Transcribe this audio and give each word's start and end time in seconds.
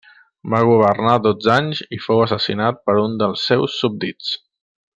Va 0.53 0.61
governar 0.69 1.17
dotze 1.25 1.51
anys 1.55 1.81
i 1.97 1.99
fou 2.07 2.23
assassinat 2.23 2.81
per 2.89 2.97
un 3.03 3.15
dels 3.21 3.45
seus 3.51 3.77
súbdits. 3.83 4.35